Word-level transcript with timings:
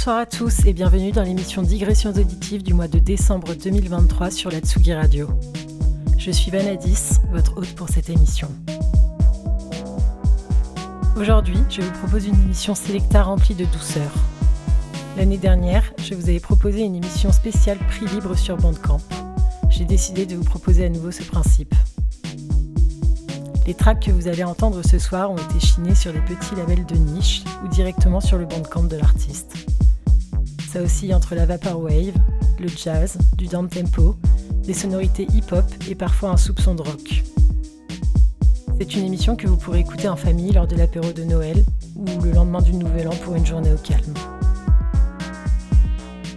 Bonsoir 0.00 0.16
à 0.16 0.24
tous 0.24 0.64
et 0.64 0.72
bienvenue 0.72 1.12
dans 1.12 1.24
l'émission 1.24 1.60
Digressions 1.60 2.12
auditives 2.12 2.62
du 2.62 2.72
mois 2.72 2.88
de 2.88 2.98
décembre 2.98 3.52
2023 3.52 4.30
sur 4.30 4.50
la 4.50 4.60
Tsugi 4.60 4.94
Radio. 4.94 5.28
Je 6.16 6.30
suis 6.30 6.50
Vanadis, 6.50 7.18
votre 7.30 7.58
hôte 7.58 7.74
pour 7.74 7.90
cette 7.90 8.08
émission. 8.08 8.48
Aujourd'hui, 11.18 11.58
je 11.68 11.82
vous 11.82 11.92
propose 11.98 12.26
une 12.26 12.40
émission 12.44 12.74
Selecta 12.74 13.22
remplie 13.22 13.54
de 13.54 13.66
douceur. 13.66 14.10
L'année 15.18 15.36
dernière, 15.36 15.92
je 15.98 16.14
vous 16.14 16.30
avais 16.30 16.40
proposé 16.40 16.80
une 16.80 16.94
émission 16.94 17.30
spéciale 17.30 17.76
prix 17.76 18.06
libre 18.06 18.34
sur 18.38 18.56
Bandcamp. 18.56 19.02
J'ai 19.68 19.84
décidé 19.84 20.24
de 20.24 20.34
vous 20.34 20.44
proposer 20.44 20.86
à 20.86 20.88
nouveau 20.88 21.10
ce 21.10 21.24
principe. 21.24 21.74
Les 23.66 23.74
tracks 23.74 24.06
que 24.06 24.10
vous 24.12 24.28
allez 24.28 24.44
entendre 24.44 24.80
ce 24.82 24.98
soir 24.98 25.30
ont 25.30 25.36
été 25.36 25.60
chinés 25.60 25.94
sur 25.94 26.14
des 26.14 26.20
petits 26.20 26.54
labels 26.56 26.86
de 26.86 26.96
niche 26.96 27.42
ou 27.62 27.68
directement 27.68 28.22
sur 28.22 28.38
le 28.38 28.46
bandcamp 28.46 28.84
de 28.84 28.96
l'artiste. 28.96 29.59
Ça 30.72 30.80
oscille 30.82 31.12
entre 31.12 31.34
la 31.34 31.46
vaporwave, 31.46 32.14
le 32.60 32.68
jazz, 32.68 33.18
du 33.36 33.48
down 33.48 33.68
tempo, 33.68 34.14
des 34.62 34.72
sonorités 34.72 35.26
hip-hop 35.34 35.64
et 35.88 35.96
parfois 35.96 36.30
un 36.30 36.36
soupçon 36.36 36.76
de 36.76 36.82
rock. 36.82 37.24
C'est 38.78 38.94
une 38.94 39.04
émission 39.04 39.34
que 39.34 39.48
vous 39.48 39.56
pourrez 39.56 39.80
écouter 39.80 40.06
en 40.06 40.14
famille 40.14 40.52
lors 40.52 40.68
de 40.68 40.76
l'apéro 40.76 41.10
de 41.10 41.24
Noël 41.24 41.64
ou 41.96 42.06
le 42.22 42.30
lendemain 42.30 42.62
du 42.62 42.72
Nouvel 42.72 43.08
An 43.08 43.16
pour 43.24 43.34
une 43.34 43.44
journée 43.44 43.72
au 43.72 43.78
calme. 43.78 44.14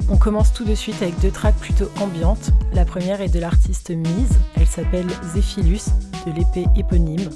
On 0.09 0.17
commence 0.17 0.51
tout 0.51 0.65
de 0.65 0.73
suite 0.73 0.99
avec 1.03 1.19
deux 1.19 1.29
tracks 1.29 1.57
plutôt 1.57 1.91
ambiantes. 2.01 2.49
La 2.73 2.85
première 2.85 3.21
est 3.21 3.29
de 3.29 3.39
l'artiste 3.39 3.91
Mise, 3.91 4.39
elle 4.55 4.65
s'appelle 4.65 5.07
Zephilus 5.35 5.91
de 6.25 6.31
l'épée 6.31 6.65
éponyme. 6.75 7.29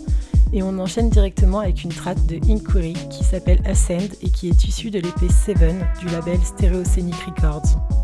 Et 0.54 0.64
on 0.64 0.80
enchaîne 0.80 1.10
directement 1.10 1.60
avec 1.60 1.84
une 1.84 1.92
track 1.92 2.26
de 2.26 2.38
Inquiry 2.50 2.94
qui 3.10 3.24
s'appelle 3.24 3.62
Ascend 3.66 4.10
et 4.22 4.30
qui 4.30 4.48
est 4.50 4.66
issue 4.66 4.90
de 4.90 5.00
l'épée 5.00 5.30
Seven 5.30 5.86
du 6.00 6.08
label 6.08 6.40
Stereoscenic 6.44 7.16
Records. 7.26 7.97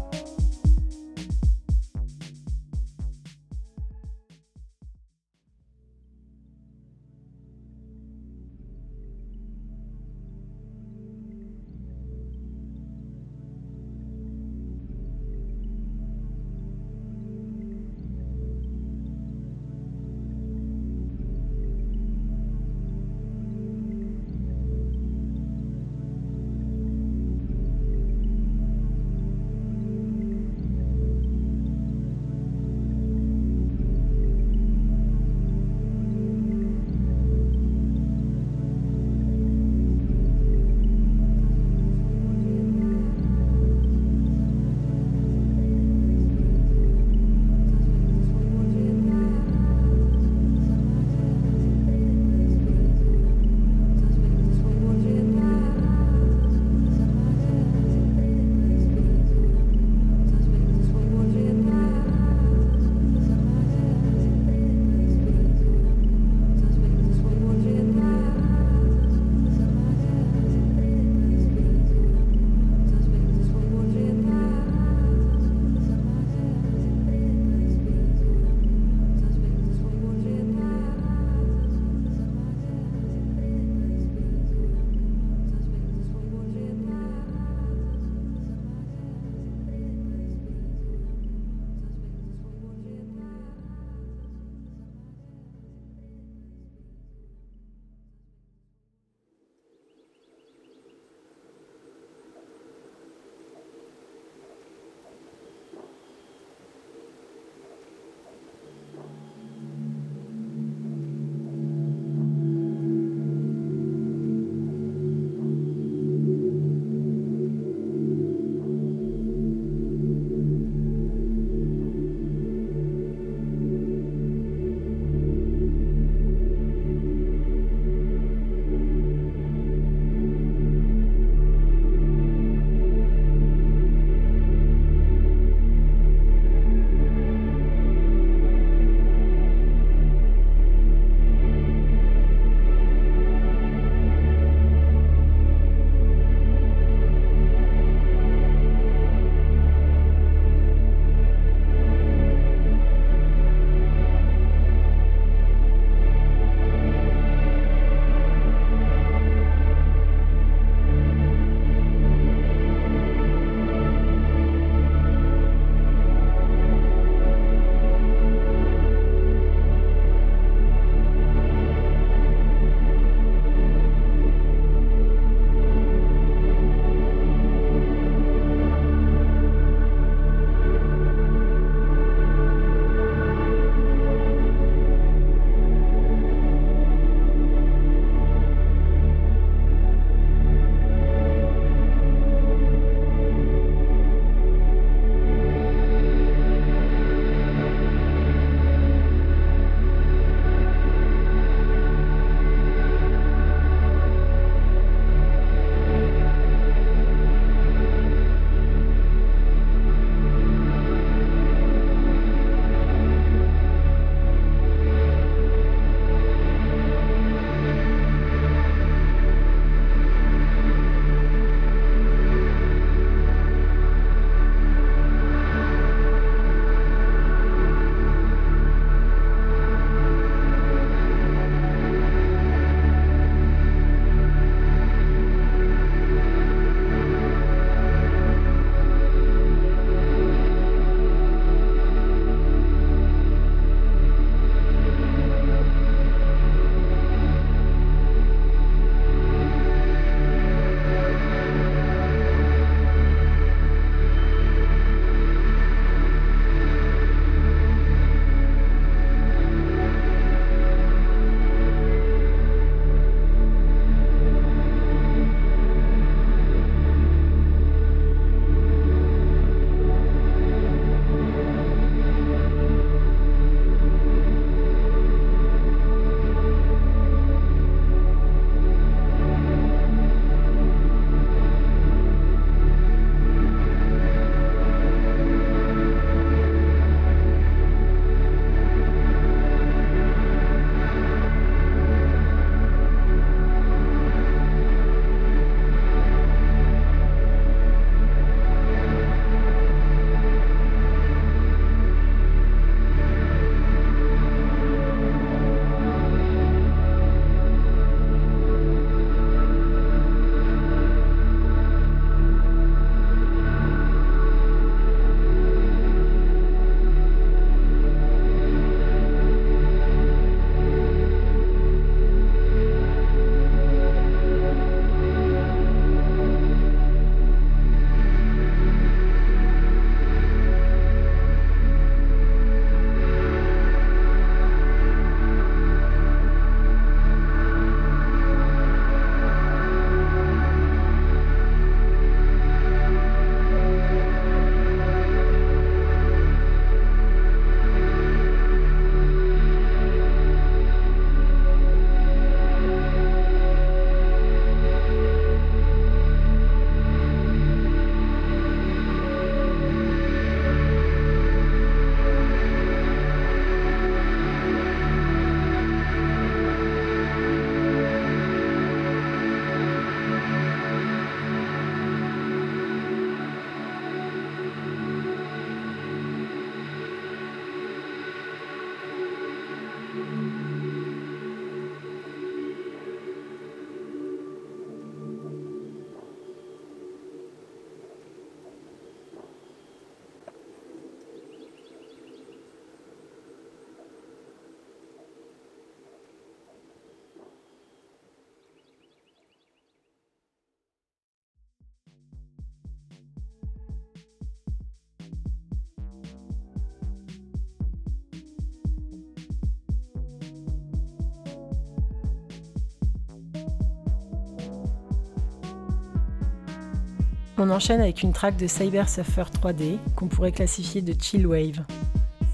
On 417.38 417.50
enchaîne 417.50 417.82
avec 417.82 418.04
une 418.04 418.14
track 418.14 418.38
de 418.38 418.46
Cyber 418.46 418.88
Surfer 418.88 419.24
3D 419.24 419.80
qu'on 419.96 420.08
pourrait 420.08 420.32
classifier 420.32 420.84
de 420.84 420.94
chill 421.02 421.26
wave. 421.26 421.64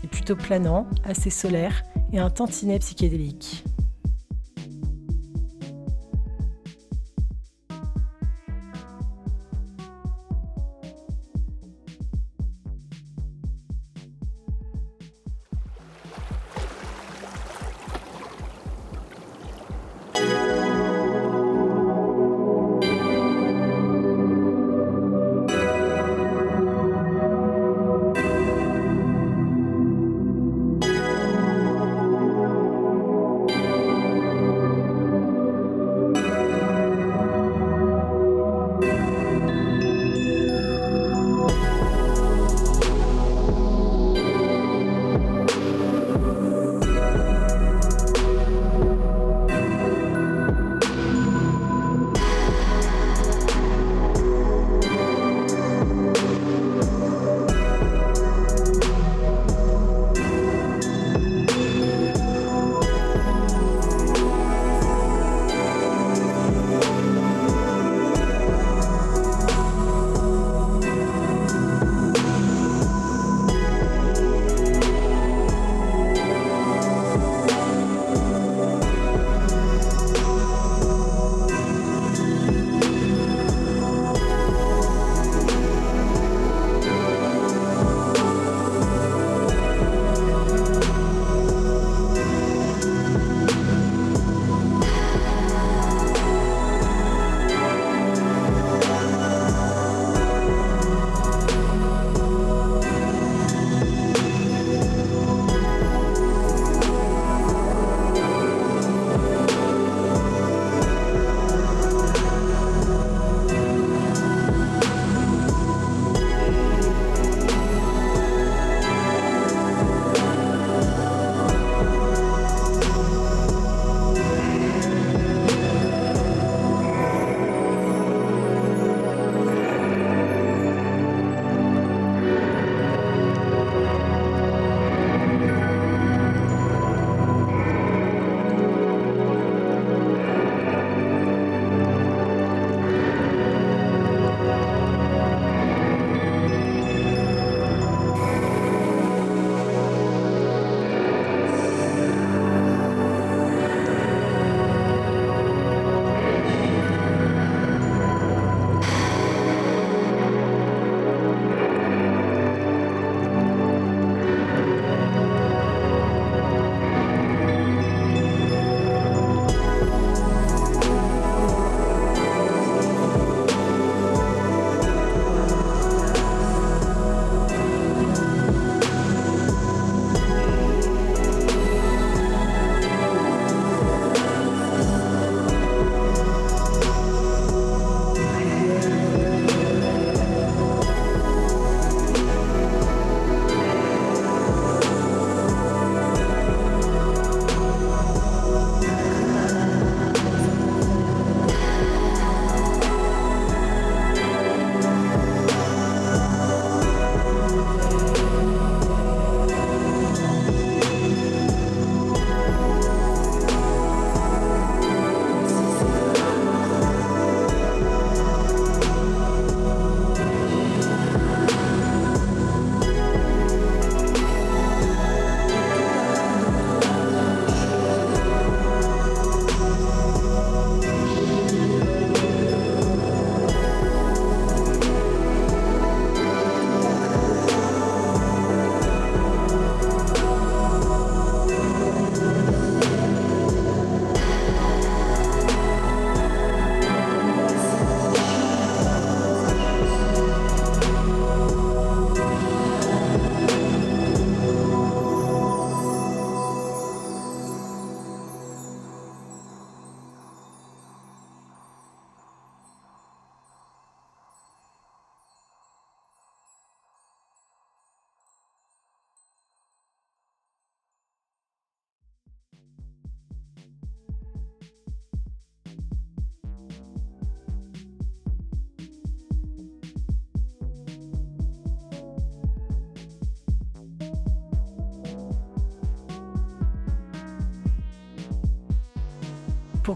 C'est 0.01 0.09
plutôt 0.09 0.35
planant, 0.35 0.87
assez 1.05 1.29
solaire 1.29 1.83
et 2.11 2.19
un 2.19 2.29
tantinet 2.29 2.79
psychédélique. 2.79 3.63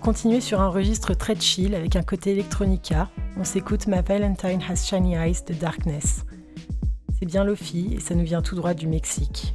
Continuer 0.04 0.42
sur 0.42 0.60
un 0.60 0.68
registre 0.68 1.14
très 1.14 1.40
chill 1.40 1.74
avec 1.74 1.96
un 1.96 2.04
côté 2.04 2.32
electronica, 2.32 3.10
on 3.38 3.46
s'écoute 3.46 3.88
Ma 3.88 4.02
Valentine 4.02 4.60
Has 4.70 4.86
Shiny 4.86 5.16
Eyes 5.16 5.46
de 5.48 5.54
Darkness. 5.54 6.26
C'est 7.18 7.26
bien 7.26 7.46
Lofi 7.46 7.94
et 7.96 8.00
ça 8.02 8.14
nous 8.14 8.26
vient 8.26 8.42
tout 8.42 8.56
droit 8.56 8.74
du 8.74 8.88
Mexique. 8.88 9.53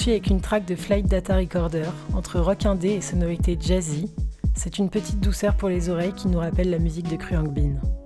Poursuit 0.00 0.12
avec 0.12 0.28
une 0.28 0.40
track 0.40 0.64
de 0.64 0.76
Flight 0.76 1.06
Data 1.06 1.36
Recorder, 1.36 1.84
entre 2.14 2.40
rock 2.40 2.64
indé 2.64 2.88
et 2.88 3.00
sonorité 3.02 3.58
jazzy. 3.60 4.10
C'est 4.54 4.78
une 4.78 4.88
petite 4.88 5.20
douceur 5.20 5.54
pour 5.58 5.68
les 5.68 5.90
oreilles 5.90 6.14
qui 6.14 6.28
nous 6.28 6.38
rappelle 6.38 6.70
la 6.70 6.78
musique 6.78 7.10
de 7.10 7.16
Kruang 7.16 7.52
Bean. 7.52 7.99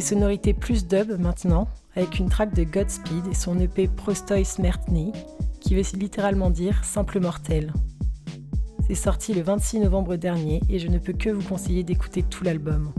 Des 0.00 0.06
sonorités 0.06 0.54
plus 0.54 0.86
dub 0.86 1.20
maintenant, 1.20 1.68
avec 1.94 2.18
une 2.18 2.30
track 2.30 2.54
de 2.54 2.64
Godspeed 2.64 3.26
et 3.30 3.34
son 3.34 3.60
EP 3.60 3.86
Prostoi 3.86 4.42
Smertny, 4.42 5.12
qui 5.60 5.74
veut 5.74 5.82
littéralement 5.92 6.48
dire 6.48 6.86
simple 6.86 7.20
mortel. 7.20 7.70
C'est 8.88 8.94
sorti 8.94 9.34
le 9.34 9.42
26 9.42 9.80
novembre 9.80 10.16
dernier 10.16 10.62
et 10.70 10.78
je 10.78 10.88
ne 10.88 10.96
peux 10.96 11.12
que 11.12 11.28
vous 11.28 11.46
conseiller 11.46 11.82
d'écouter 11.82 12.22
tout 12.22 12.44
l'album. 12.44 12.94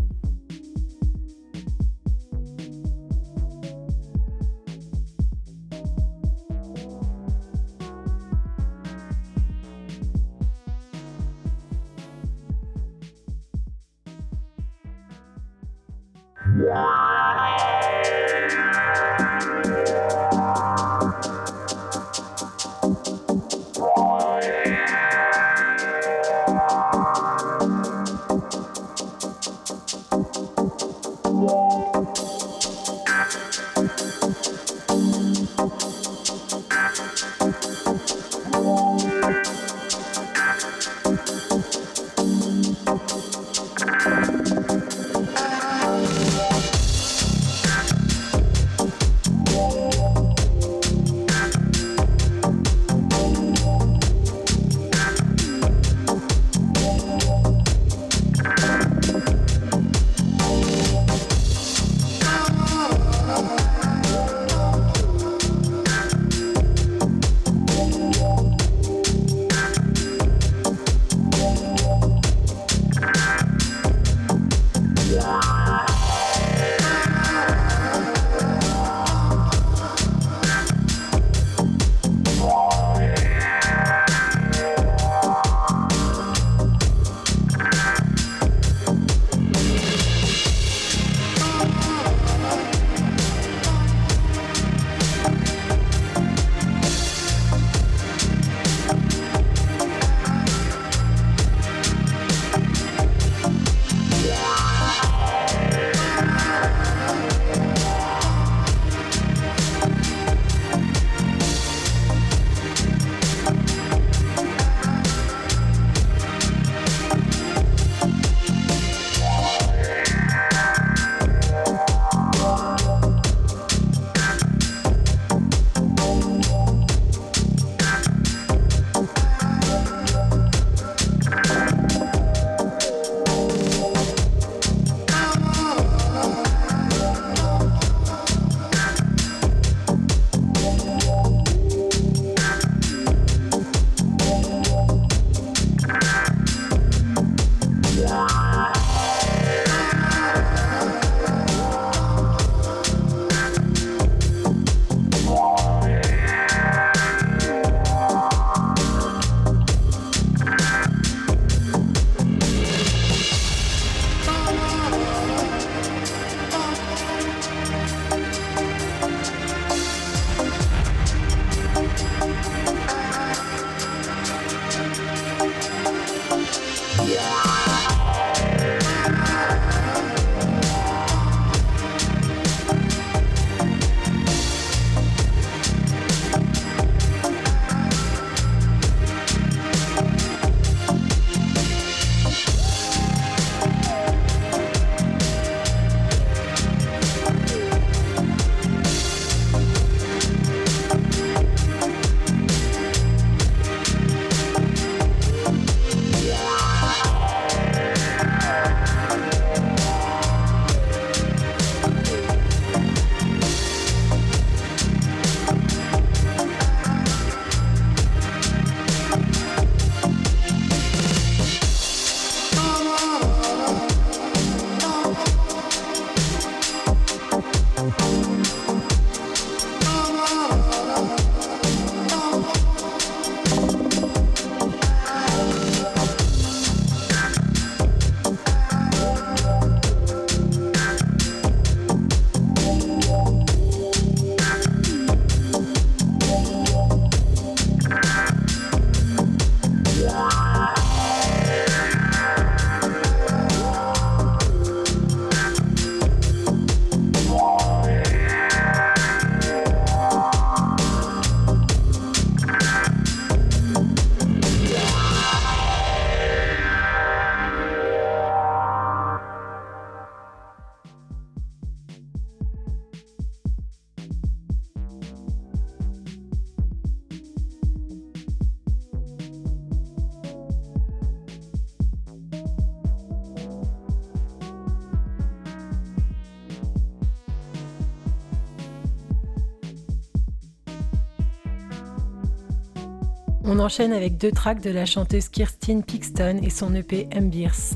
On 293.43 293.58
enchaîne 293.58 293.91
avec 293.91 294.17
deux 294.17 294.32
tracks 294.32 294.62
de 294.62 294.69
la 294.69 294.86
chanteuse 294.86 295.27
Kirsten 295.27 295.84
Pixton 295.84 296.41
et 296.43 296.51
son 296.51 296.75
EP 296.75 297.08
Embirs. 297.15 297.75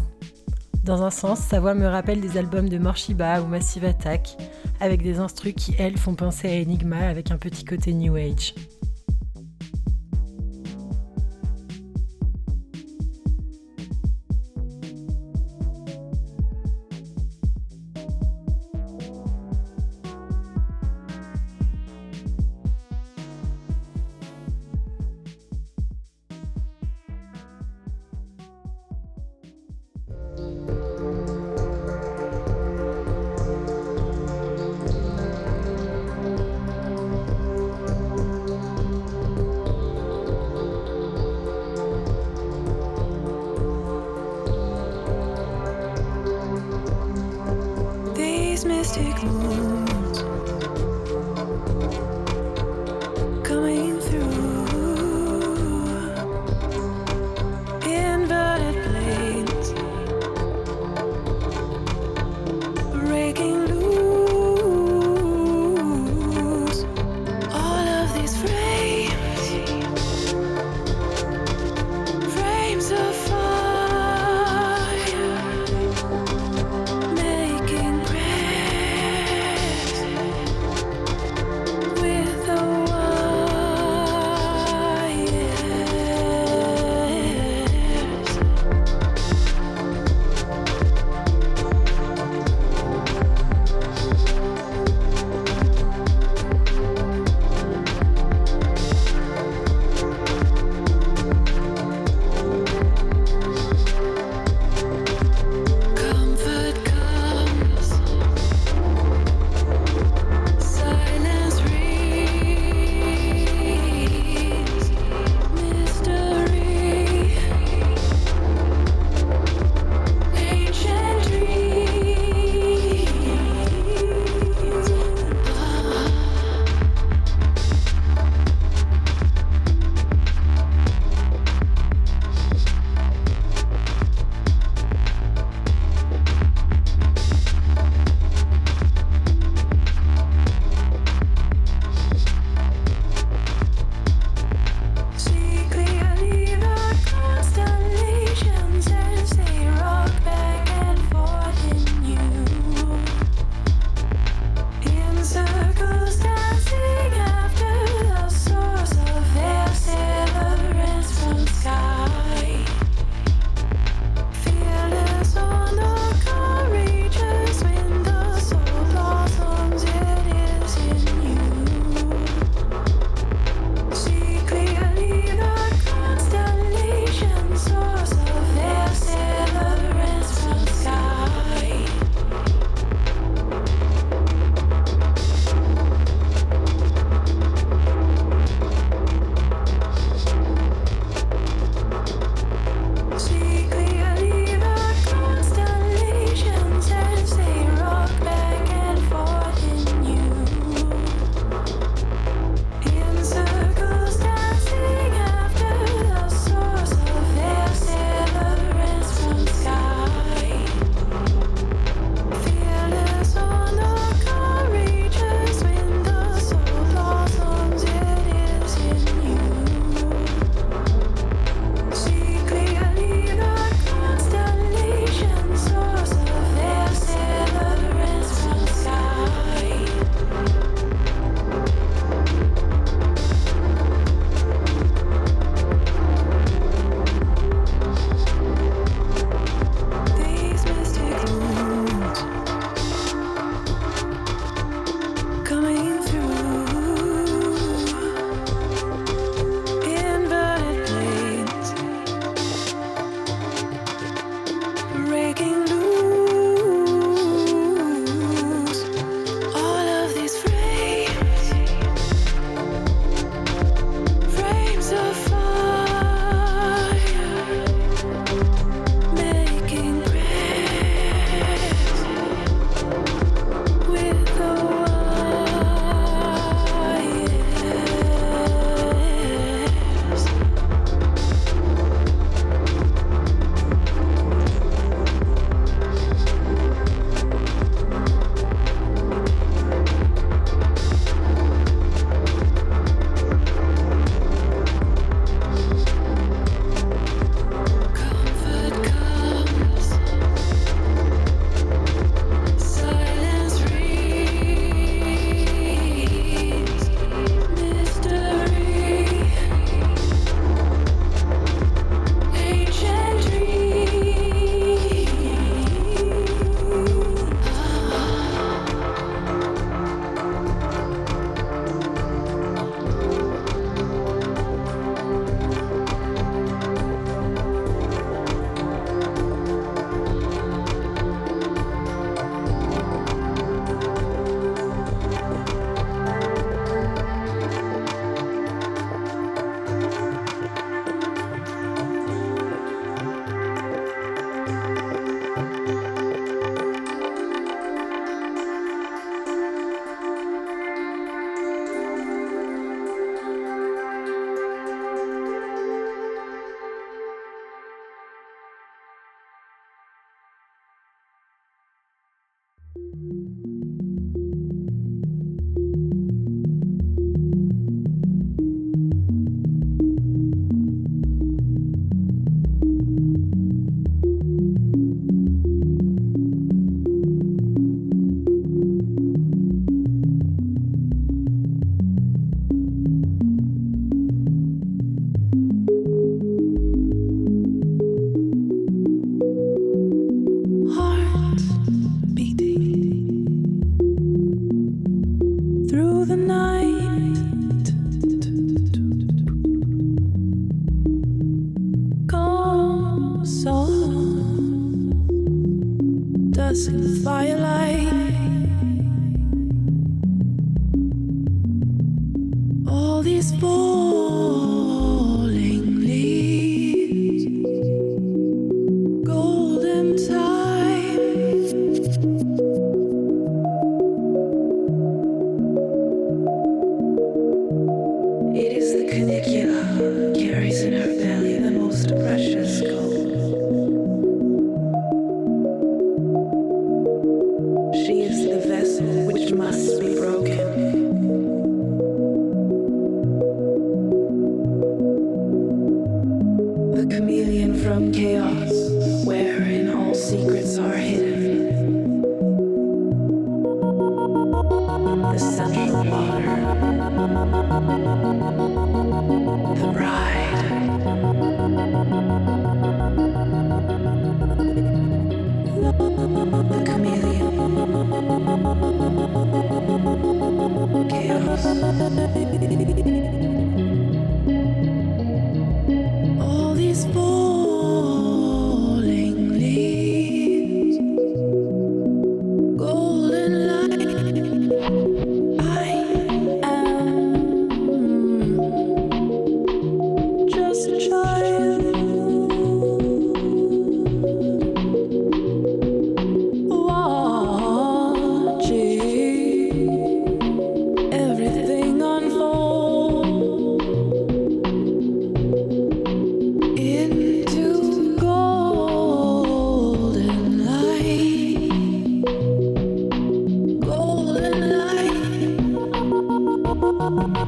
Dans 0.83 1.01
un 1.01 1.09
sens, 1.09 1.39
sa 1.39 1.59
voix 1.59 1.73
me 1.73 1.87
rappelle 1.87 2.21
des 2.21 2.37
albums 2.37 2.69
de 2.69 2.77
Morshiba 2.77 3.41
ou 3.41 3.47
Massive 3.47 3.85
Attack, 3.85 4.37
avec 4.79 5.01
des 5.01 5.17
instrus 5.17 5.55
qui, 5.57 5.73
elles, 5.79 5.97
font 5.97 6.13
penser 6.13 6.47
à 6.49 6.61
Enigma 6.61 7.07
avec 7.07 7.31
un 7.31 7.37
petit 7.37 7.65
côté 7.65 7.93
New 7.93 8.15
Age. 8.15 8.53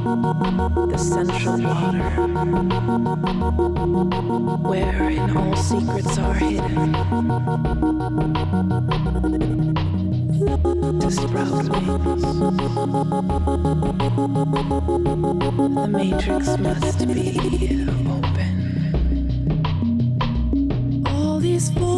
the 0.08 0.96
central 0.96 1.60
water, 1.60 2.08
wherein 4.66 5.36
all 5.36 5.54
secrets 5.56 6.16
are 6.18 6.34
hidden, 6.34 6.92
to 10.98 11.10
sprout 11.10 11.68
wings. 11.68 12.22
The 15.74 15.88
matrix 15.90 16.58
must 16.58 17.06
be 17.08 17.86
open. 18.08 18.52
All 21.06 21.38
these. 21.38 21.97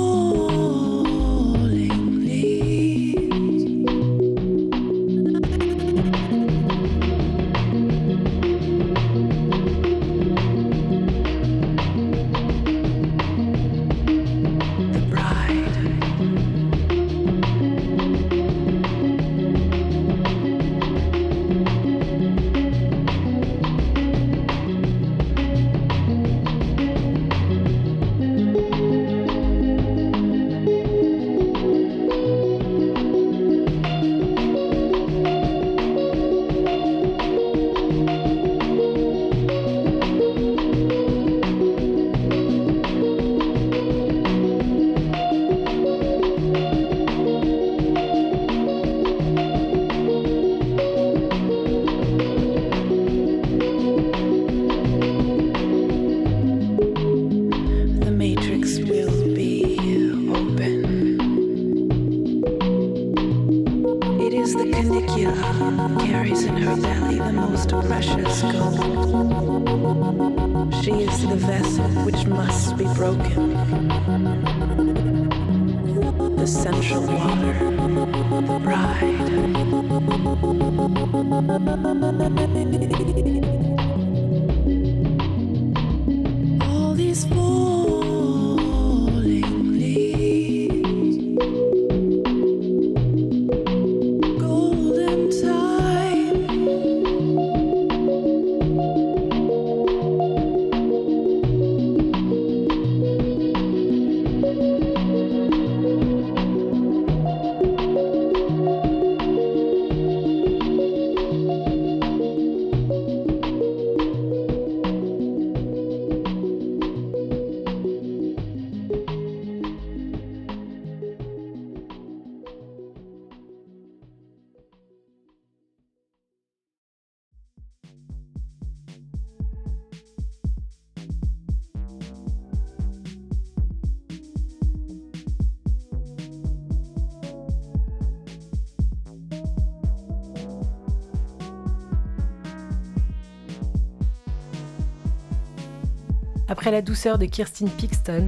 Après 146.51 146.73
la 146.73 146.83
douceur 146.83 147.17
de 147.17 147.27
Kirsten 147.27 147.71
Pixton, 147.71 148.27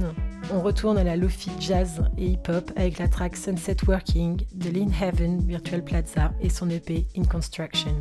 on 0.53 0.61
retourne 0.61 0.97
à 0.97 1.03
la 1.03 1.17
lofi 1.17 1.51
jazz 1.59 2.01
et 2.17 2.27
hip-hop 2.27 2.71
avec 2.77 2.97
la 2.97 3.09
track 3.09 3.35
Sunset 3.35 3.75
Working 3.85 4.45
de 4.55 4.69
Lynn 4.69 4.93
Heaven 4.93 5.45
Virtual 5.45 5.83
Plaza 5.83 6.31
et 6.39 6.47
son 6.47 6.69
EP 6.69 7.05
In 7.17 7.25
Construction. 7.25 7.93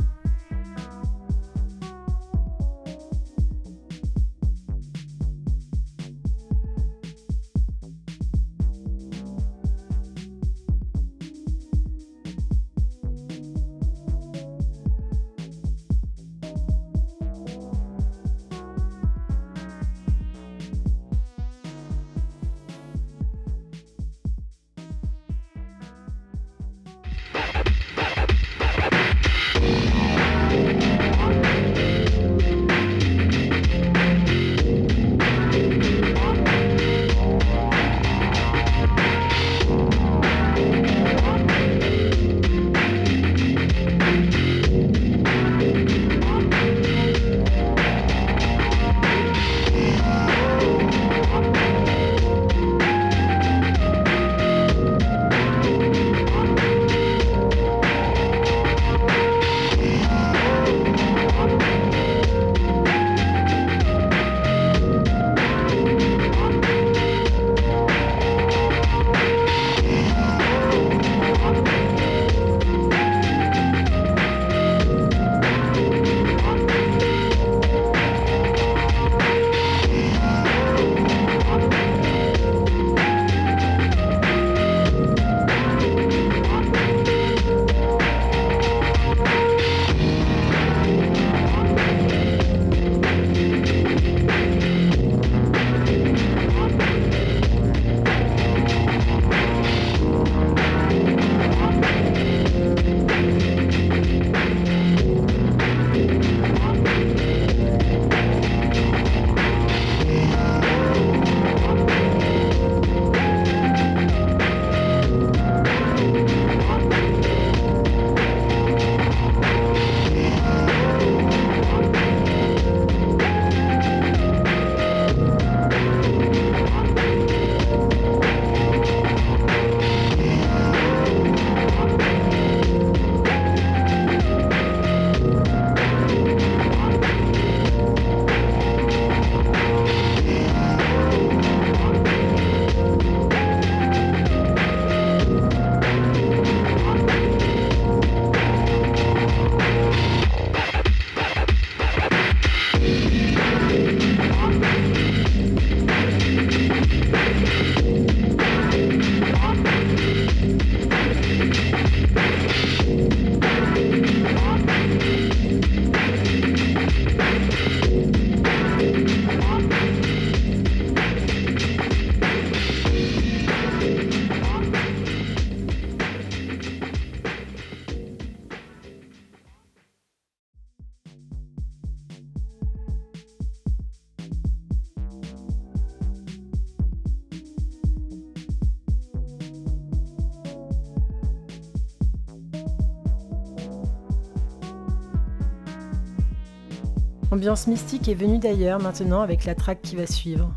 Ambiance 197.42 197.66
mystique 197.66 198.06
est 198.06 198.14
venue 198.14 198.38
d'ailleurs 198.38 198.80
maintenant 198.80 199.20
avec 199.20 199.46
la 199.46 199.56
track 199.56 199.82
qui 199.82 199.96
va 199.96 200.06
suivre. 200.06 200.54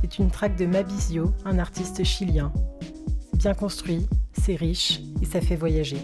C'est 0.00 0.20
une 0.20 0.30
track 0.30 0.54
de 0.54 0.66
Mabizio, 0.66 1.32
un 1.44 1.58
artiste 1.58 2.04
chilien. 2.04 2.52
C'est 3.32 3.40
bien 3.40 3.54
construit, 3.54 4.06
c'est 4.32 4.54
riche 4.54 5.00
et 5.20 5.24
ça 5.24 5.40
fait 5.40 5.56
voyager. 5.56 5.98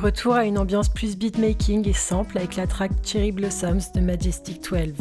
Retour 0.00 0.34
à 0.34 0.44
une 0.44 0.58
ambiance 0.58 0.88
plus 0.88 1.16
beatmaking 1.16 1.88
et 1.88 1.92
sample 1.92 2.38
avec 2.38 2.54
la 2.54 2.68
track 2.68 2.92
Cherry 3.02 3.32
Blossoms 3.32 3.80
de 3.96 4.00
Majestic 4.00 4.62
12. 4.62 4.92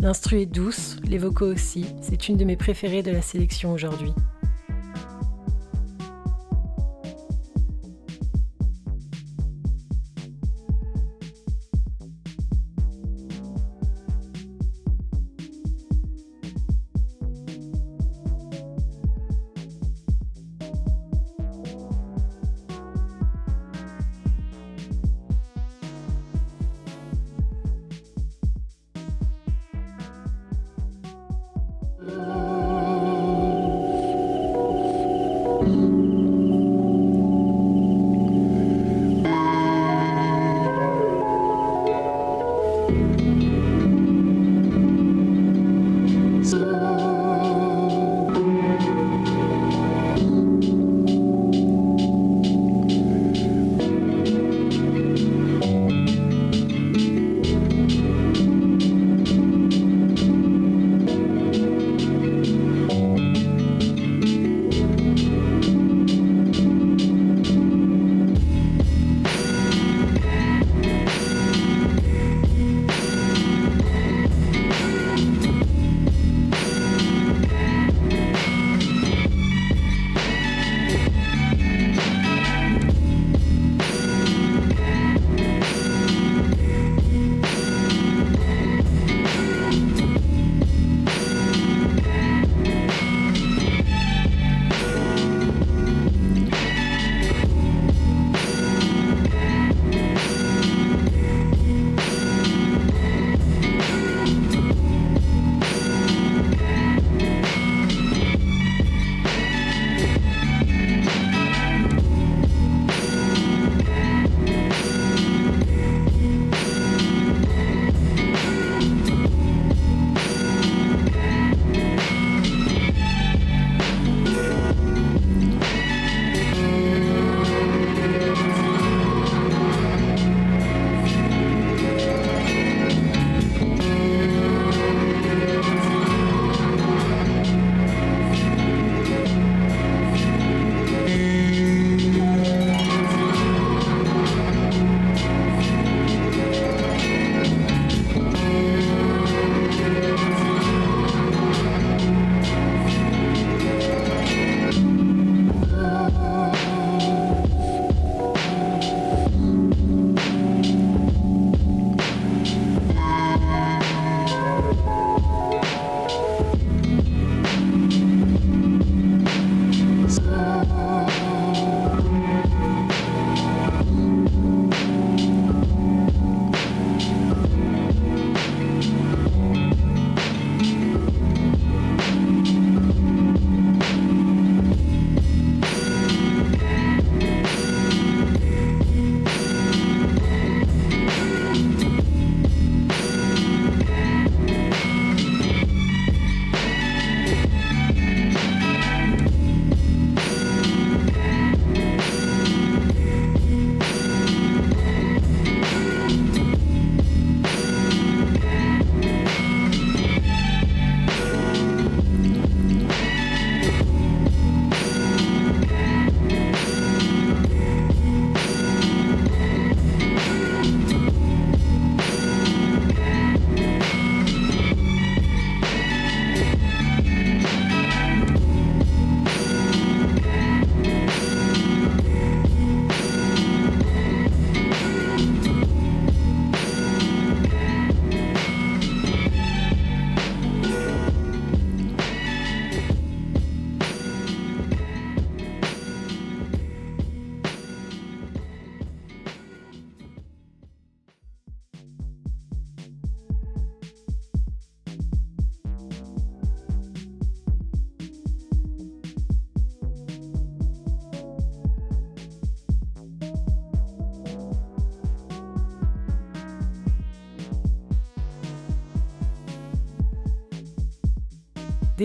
L'instru 0.00 0.40
est 0.40 0.46
douce, 0.46 0.96
les 1.04 1.16
vocaux 1.16 1.46
aussi, 1.46 1.86
c'est 2.02 2.28
une 2.28 2.36
de 2.36 2.44
mes 2.44 2.56
préférées 2.56 3.02
de 3.02 3.10
la 3.10 3.22
sélection 3.22 3.72
aujourd'hui. 3.72 4.12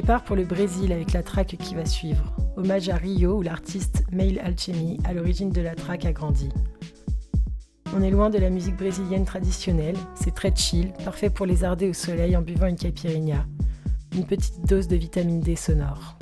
Départ 0.06 0.24
pour 0.24 0.36
le 0.36 0.44
Brésil 0.44 0.92
avec 0.94 1.14
la 1.14 1.24
track 1.24 1.58
qui 1.60 1.74
va 1.74 1.84
suivre. 1.84 2.32
Hommage 2.58 2.90
à 2.90 2.96
Rio 2.96 3.40
où 3.40 3.42
l'artiste 3.42 4.04
Mail 4.12 4.38
Alchemy, 4.38 5.00
à 5.04 5.14
l'origine 5.14 5.50
de 5.50 5.62
la 5.62 5.74
track, 5.74 6.06
a 6.06 6.14
grandi. 6.14 6.50
On 7.92 8.04
est 8.04 8.12
loin 8.12 8.30
de 8.30 8.38
la 8.38 8.52
musique 8.52 8.78
brésilienne 8.78 9.26
traditionnelle, 9.26 9.98
c'est 10.14 10.36
très 10.36 10.56
chill, 10.56 10.94
parfait 11.04 11.32
pour 11.32 11.48
les 11.48 11.64
arder 11.64 11.90
au 11.90 11.94
soleil 11.94 12.38
en 12.38 12.44
buvant 12.44 12.68
une 12.68 12.76
caipirinha. 12.76 13.48
Une 14.16 14.28
petite 14.28 14.64
dose 14.68 14.88
de 14.88 14.96
vitamine 14.96 15.40
D 15.40 15.56
sonore. 15.56 16.20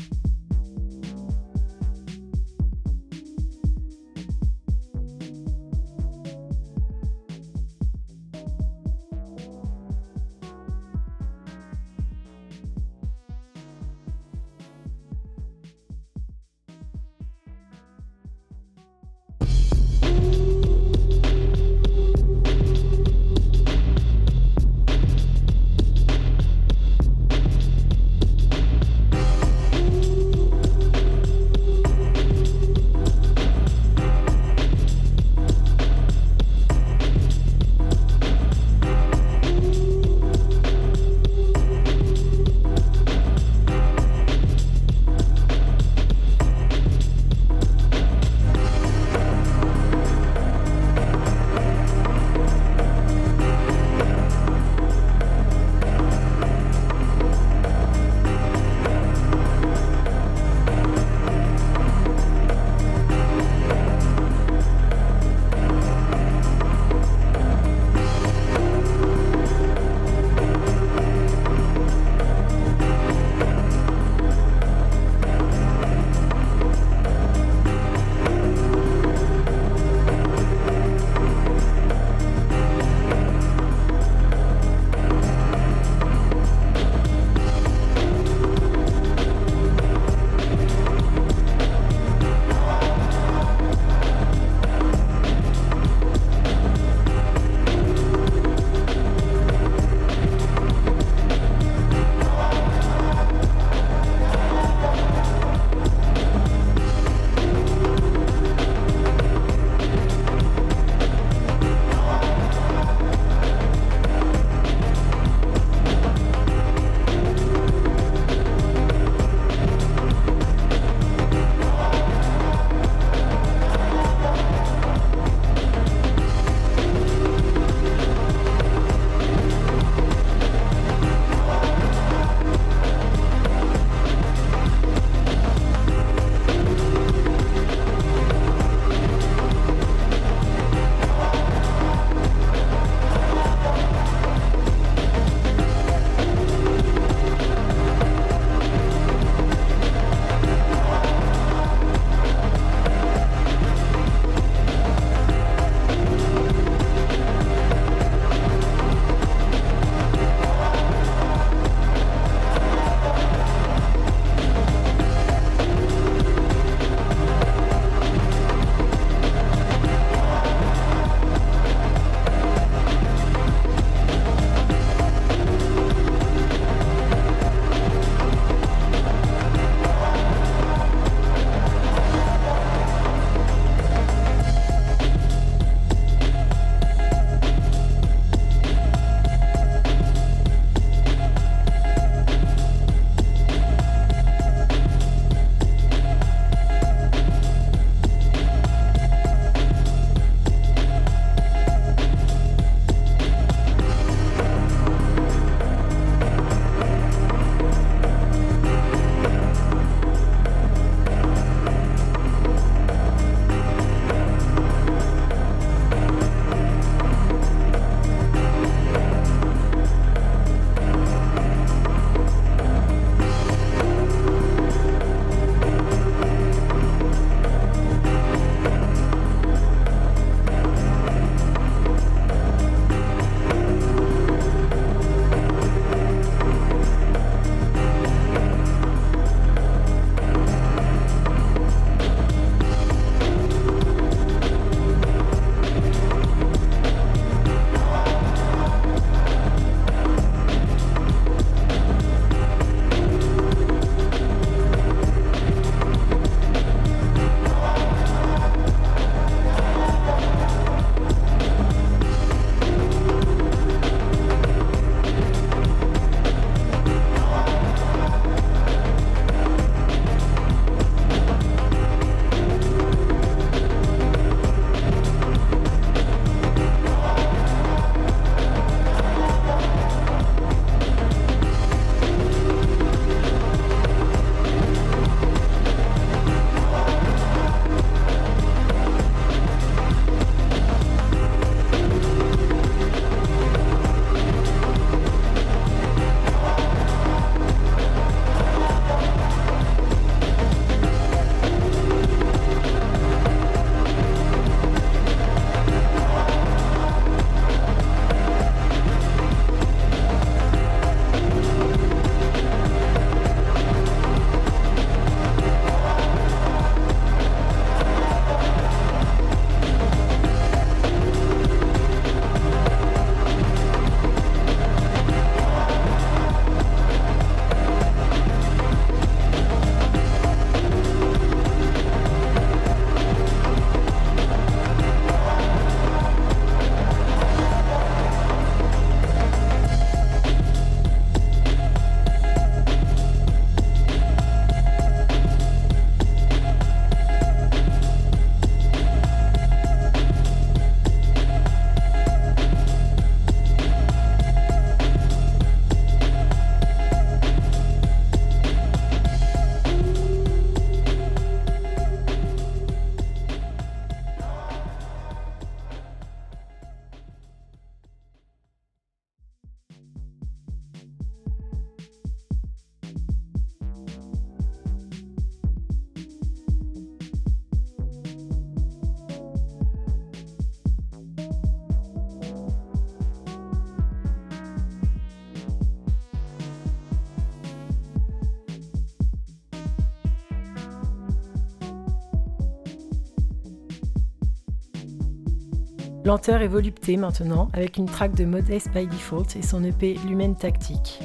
Lenteur 396.05 396.41
et 396.41 396.49
volupté 396.49 396.97
maintenant, 396.97 397.47
avec 397.53 397.77
une 397.77 397.85
track 397.85 398.13
de 398.13 398.25
Modest 398.25 398.69
by 398.73 398.87
Default 398.87 399.37
et 399.37 399.41
son 399.41 399.63
EP 399.63 399.97
Lumen 400.05 400.35
Tactique. 400.35 400.99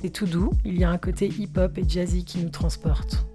C'est 0.00 0.08
tout 0.08 0.24
doux, 0.24 0.50
il 0.64 0.78
y 0.78 0.84
a 0.84 0.88
un 0.88 0.96
côté 0.96 1.28
hip-hop 1.28 1.76
et 1.76 1.86
jazzy 1.86 2.24
qui 2.24 2.38
nous 2.38 2.48
transporte. 2.48 3.26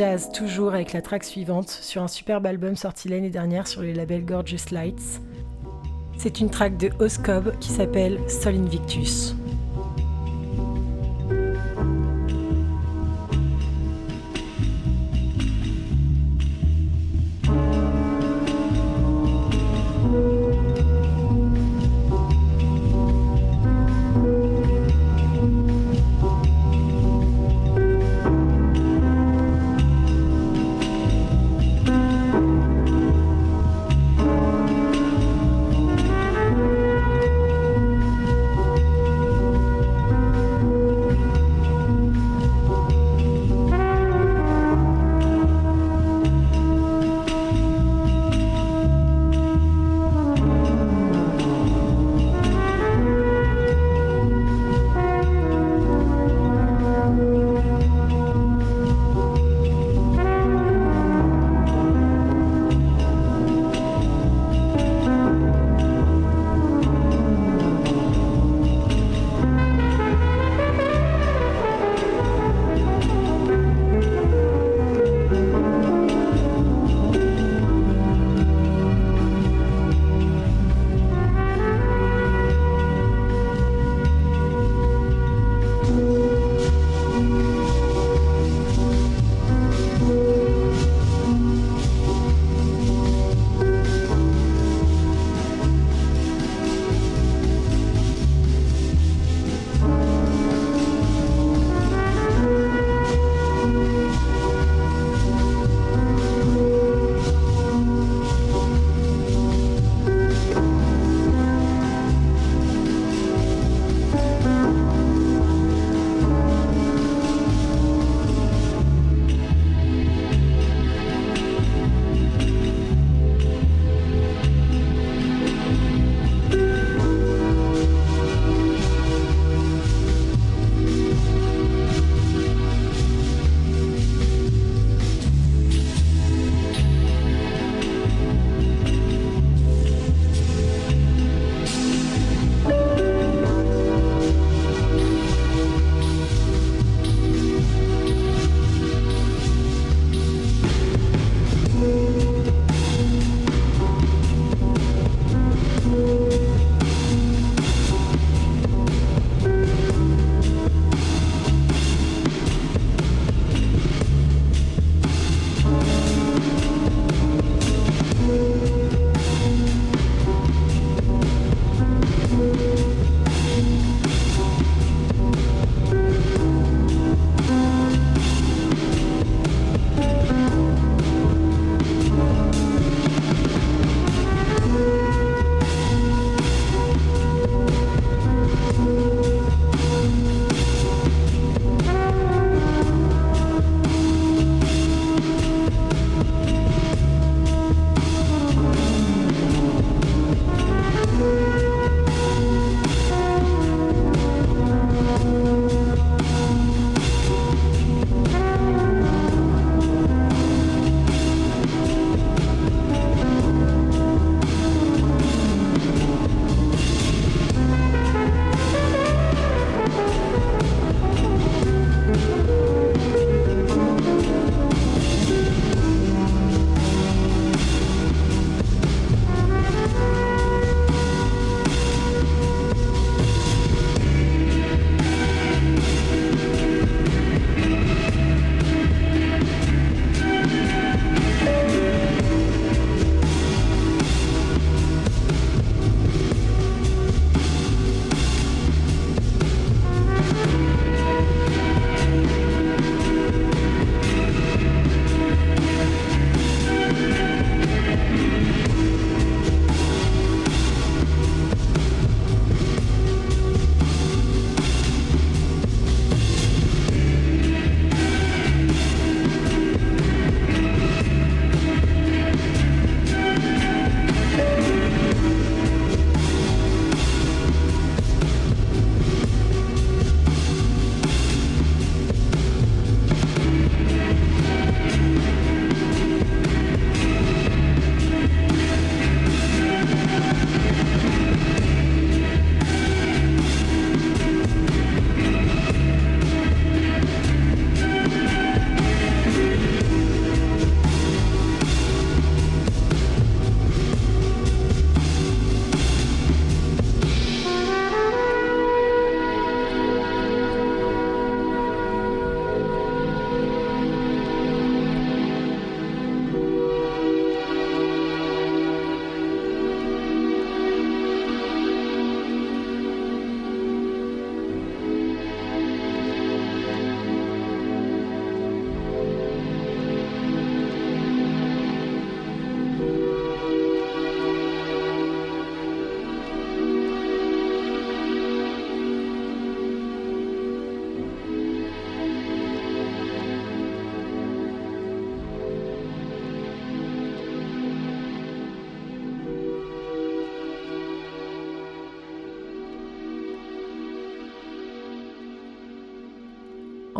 Jazz 0.00 0.32
toujours 0.32 0.72
avec 0.72 0.94
la 0.94 1.02
track 1.02 1.24
suivante 1.24 1.68
sur 1.68 2.02
un 2.02 2.08
superbe 2.08 2.46
album 2.46 2.74
sorti 2.74 3.10
l'année 3.10 3.28
dernière 3.28 3.66
sur 3.66 3.82
le 3.82 3.92
label 3.92 4.24
Gorgeous 4.24 4.70
Lights. 4.72 5.20
C'est 6.16 6.40
une 6.40 6.48
track 6.48 6.78
de 6.78 6.88
Oscob 7.00 7.52
qui 7.58 7.68
s'appelle 7.68 8.18
Sol 8.26 8.54
Invictus. 8.54 9.36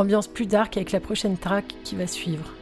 Ambiance 0.01 0.29
plus 0.29 0.47
dark 0.47 0.79
avec 0.79 0.93
la 0.93 1.01
prochaine 1.01 1.37
track 1.37 1.75
qui 1.85 1.95
va 1.95 2.07
suivre. 2.07 2.55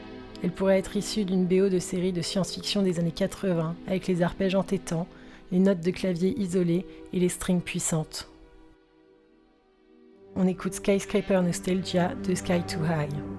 Elle 0.42 0.50
pourrait 0.50 0.80
être 0.80 0.96
issue 0.96 1.24
d'une 1.24 1.46
BO 1.46 1.68
de 1.68 1.78
série 1.78 2.12
de 2.12 2.20
science-fiction 2.20 2.82
des 2.82 2.98
années 2.98 3.12
80, 3.12 3.76
avec 3.86 4.08
les 4.08 4.22
arpèges 4.22 4.56
entêtants, 4.56 5.06
les 5.52 5.60
notes 5.60 5.78
de 5.78 5.92
clavier 5.92 6.36
isolées 6.36 6.84
et 7.12 7.20
les 7.20 7.28
strings 7.28 7.60
puissantes. 7.60 8.28
On 10.34 10.48
écoute 10.48 10.74
Skyscraper 10.74 11.40
Nostalgia 11.40 12.12
de 12.26 12.34
Sky 12.34 12.60
Too 12.66 12.82
High. 12.84 13.37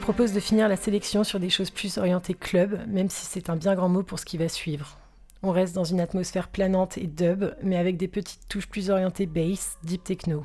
Propose 0.00 0.32
de 0.32 0.40
finir 0.40 0.68
la 0.68 0.76
sélection 0.76 1.24
sur 1.24 1.38
des 1.38 1.50
choses 1.50 1.70
plus 1.70 1.98
orientées 1.98 2.34
club, 2.34 2.80
même 2.88 3.10
si 3.10 3.26
c'est 3.26 3.50
un 3.50 3.56
bien 3.56 3.74
grand 3.74 3.88
mot 3.88 4.02
pour 4.02 4.18
ce 4.18 4.24
qui 4.24 4.38
va 4.38 4.48
suivre. 4.48 4.98
On 5.42 5.52
reste 5.52 5.74
dans 5.74 5.84
une 5.84 6.00
atmosphère 6.00 6.48
planante 6.48 6.98
et 6.98 7.06
dub, 7.06 7.54
mais 7.62 7.76
avec 7.76 7.96
des 7.96 8.08
petites 8.08 8.48
touches 8.48 8.68
plus 8.68 8.90
orientées 8.90 9.26
bass, 9.26 9.78
deep 9.84 10.02
techno. 10.02 10.44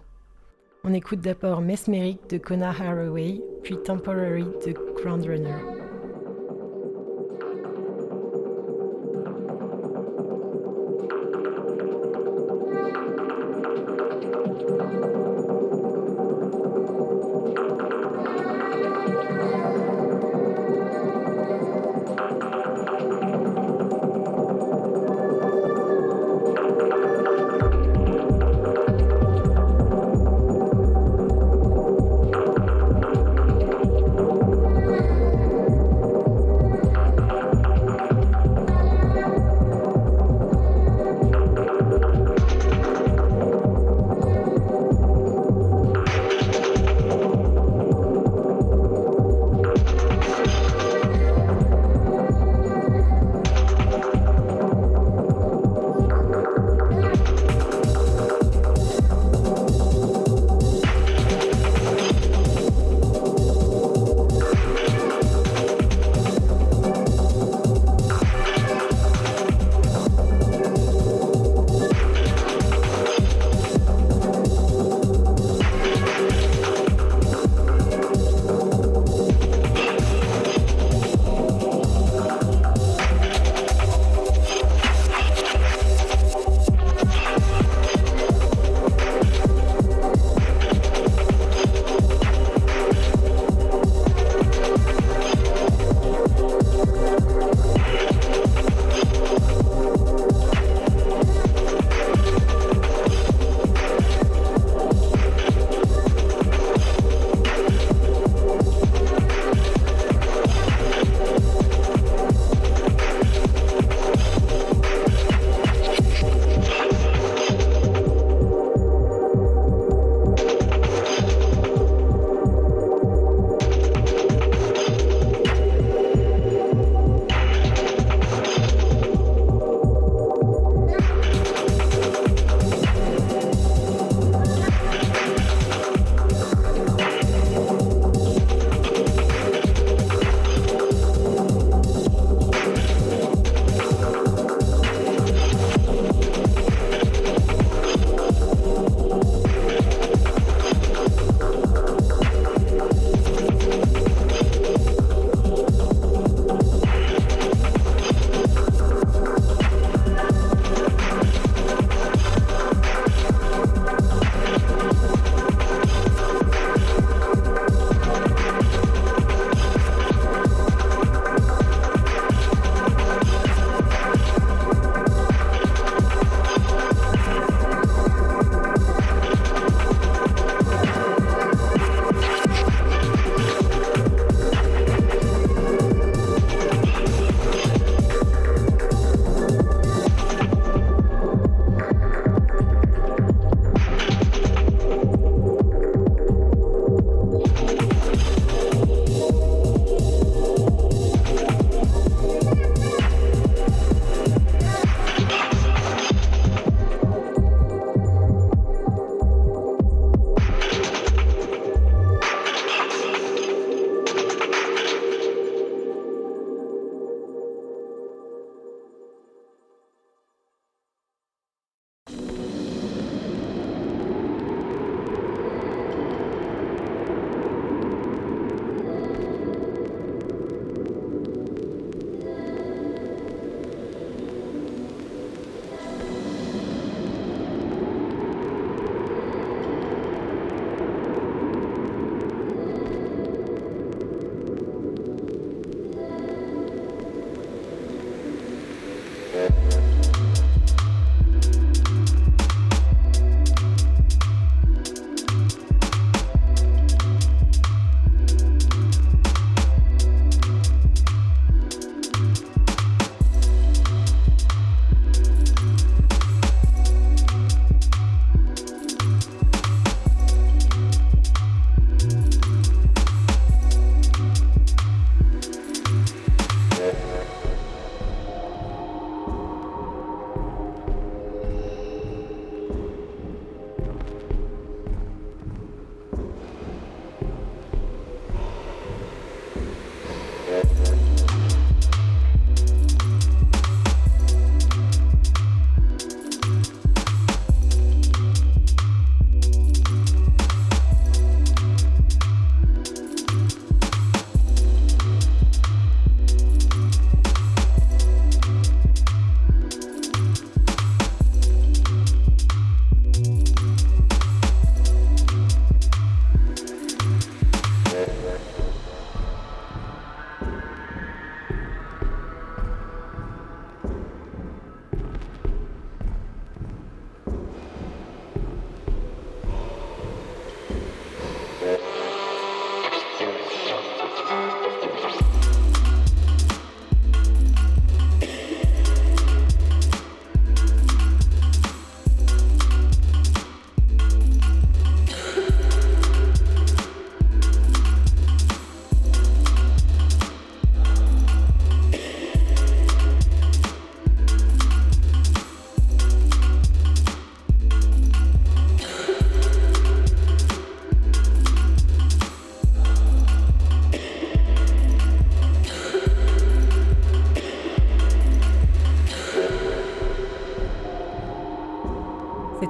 On 0.84 0.94
écoute 0.94 1.22
d'abord 1.22 1.62
Mesmeric 1.62 2.30
de 2.30 2.38
Kona 2.38 2.70
Haraway, 2.70 3.42
puis 3.64 3.78
Temporary 3.84 4.46
de 4.66 4.74
Groundrunner. 5.02 5.75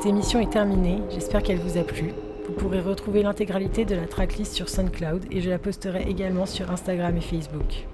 Cette 0.06 0.14
émission 0.14 0.40
est 0.40 0.52
terminée, 0.52 1.02
j'espère 1.10 1.42
qu'elle 1.42 1.58
vous 1.58 1.80
a 1.80 1.84
plu. 1.84 2.14
Vous 2.46 2.54
pourrez 2.54 2.80
retrouver 2.80 3.24
l'intégralité 3.24 3.86
de 3.86 3.96
la 3.96 4.06
tracklist 4.06 4.54
sur 4.54 4.70
SoundCloud 4.70 5.26
et 5.32 5.42
je 5.42 5.50
la 5.50 5.58
posterai 5.58 6.04
également 6.04 6.46
sur 6.46 6.70
Instagram 6.70 7.18
et 7.18 7.22
Facebook. 7.22 7.88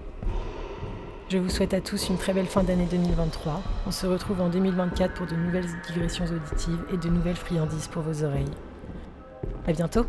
Je 1.29 1.38
vous 1.38 1.47
souhaite 1.47 1.73
à 1.73 1.79
tous 1.79 2.09
une 2.09 2.17
très 2.17 2.33
belle 2.33 2.47
fin 2.47 2.63
d'année 2.63 2.88
2023. 2.91 3.61
On 3.88 3.91
se 3.91 4.05
retrouve 4.07 4.41
en 4.41 4.49
2024 4.49 5.13
pour 5.13 5.25
de 5.25 5.38
nouvelles 5.38 5.69
digressions 5.88 6.25
auditives 6.25 6.83
et 6.93 6.97
de 6.97 7.07
nouvelles 7.07 7.38
friandises 7.38 7.88
pour 7.88 8.01
vos 8.01 8.25
oreilles. 8.25 8.51
À 9.65 9.71
bientôt! 9.71 10.05